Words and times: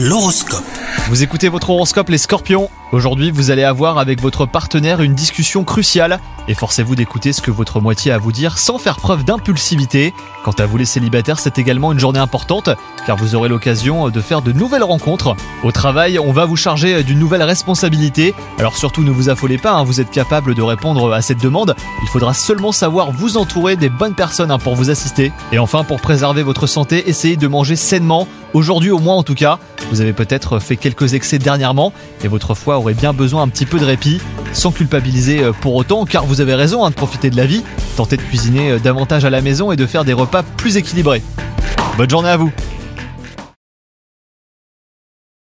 L'horoscope. 0.00 0.62
Vous 1.08 1.24
écoutez 1.24 1.48
votre 1.48 1.70
horoscope 1.70 2.08
les 2.10 2.18
scorpions 2.18 2.70
Aujourd'hui 2.90 3.30
vous 3.30 3.50
allez 3.50 3.64
avoir 3.64 3.98
avec 3.98 4.22
votre 4.22 4.46
partenaire 4.46 5.02
une 5.02 5.14
discussion 5.14 5.62
cruciale 5.62 6.20
et 6.48 6.54
forcez-vous 6.54 6.96
d'écouter 6.96 7.34
ce 7.34 7.42
que 7.42 7.50
votre 7.50 7.82
moitié 7.82 8.12
a 8.12 8.14
à 8.14 8.18
vous 8.18 8.32
dire 8.32 8.56
sans 8.56 8.78
faire 8.78 8.96
preuve 8.96 9.24
d'impulsivité. 9.24 10.14
Quant 10.42 10.52
à 10.52 10.64
vous 10.64 10.78
les 10.78 10.86
célibataires 10.86 11.38
c'est 11.38 11.58
également 11.58 11.92
une 11.92 11.98
journée 11.98 12.18
importante 12.18 12.70
car 13.06 13.18
vous 13.18 13.34
aurez 13.34 13.50
l'occasion 13.50 14.08
de 14.08 14.20
faire 14.22 14.40
de 14.40 14.52
nouvelles 14.52 14.82
rencontres. 14.82 15.36
Au 15.62 15.70
travail 15.70 16.18
on 16.18 16.32
va 16.32 16.46
vous 16.46 16.56
charger 16.56 17.04
d'une 17.04 17.18
nouvelle 17.18 17.42
responsabilité 17.42 18.34
alors 18.58 18.74
surtout 18.74 19.02
ne 19.02 19.10
vous 19.10 19.28
affolez 19.28 19.58
pas, 19.58 19.72
hein, 19.72 19.84
vous 19.84 20.00
êtes 20.00 20.10
capable 20.10 20.54
de 20.54 20.62
répondre 20.62 21.12
à 21.12 21.20
cette 21.20 21.42
demande. 21.42 21.76
Il 22.02 22.08
faudra 22.08 22.32
seulement 22.32 22.72
savoir 22.72 23.12
vous 23.12 23.36
entourer 23.36 23.76
des 23.76 23.90
bonnes 23.90 24.14
personnes 24.14 24.50
hein, 24.50 24.58
pour 24.58 24.76
vous 24.76 24.88
assister. 24.88 25.30
Et 25.52 25.58
enfin 25.58 25.84
pour 25.84 26.00
préserver 26.00 26.42
votre 26.42 26.66
santé 26.66 27.10
essayez 27.10 27.36
de 27.36 27.48
manger 27.48 27.76
sainement, 27.76 28.26
aujourd'hui 28.54 28.90
au 28.90 28.98
moins 28.98 29.16
en 29.16 29.22
tout 29.22 29.34
cas. 29.34 29.58
Vous 29.90 30.00
avez 30.00 30.12
peut-être 30.12 30.58
fait 30.58 30.76
quelques 30.76 31.14
excès 31.14 31.38
dernièrement 31.38 31.92
et 32.22 32.28
votre 32.28 32.54
foie 32.54 32.77
aurait 32.78 32.94
bien 32.94 33.12
besoin 33.12 33.42
un 33.42 33.48
petit 33.48 33.66
peu 33.66 33.78
de 33.78 33.84
répit, 33.84 34.20
sans 34.52 34.72
culpabiliser 34.72 35.42
euh, 35.42 35.52
pour 35.52 35.74
autant, 35.74 36.04
car 36.04 36.24
vous 36.24 36.40
avez 36.40 36.54
raison 36.54 36.84
hein, 36.84 36.90
de 36.90 36.94
profiter 36.94 37.30
de 37.30 37.36
la 37.36 37.46
vie, 37.46 37.62
tentez 37.96 38.16
de 38.16 38.22
cuisiner 38.22 38.70
euh, 38.70 38.78
davantage 38.78 39.24
à 39.24 39.30
la 39.30 39.40
maison 39.40 39.72
et 39.72 39.76
de 39.76 39.86
faire 39.86 40.04
des 40.04 40.12
repas 40.12 40.42
plus 40.42 40.76
équilibrés. 40.76 41.22
Bonne 41.96 42.10
journée 42.10 42.30
à 42.30 42.36
vous 42.36 42.52